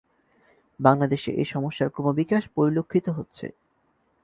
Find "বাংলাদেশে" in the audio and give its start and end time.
0.79-1.31